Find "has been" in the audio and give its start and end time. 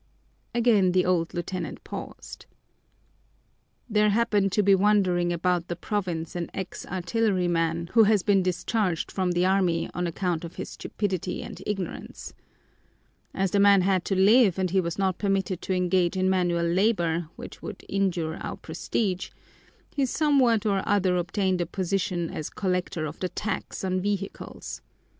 8.05-8.41